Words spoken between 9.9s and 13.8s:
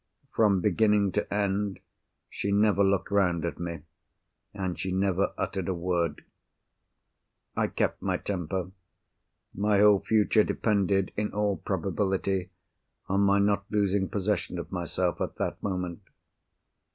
future depended, in all probability, on my not